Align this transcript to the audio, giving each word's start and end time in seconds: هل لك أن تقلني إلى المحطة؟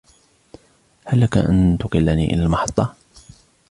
هل 1.05 1.21
لك 1.21 1.37
أن 1.37 1.77
تقلني 1.79 2.33
إلى 2.33 2.43
المحطة؟ 2.43 2.93